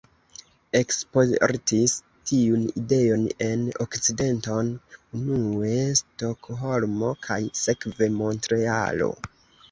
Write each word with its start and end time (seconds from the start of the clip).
Eksportis 0.77 1.91
tiun 2.29 2.63
ideon 2.79 3.25
en 3.47 3.65
Okcidenton, 3.85 4.71
unue 5.19 5.75
Stokholmo, 5.99 7.11
kaj 7.29 7.37
sekve 7.61 8.09
Montrealo. 8.15 9.11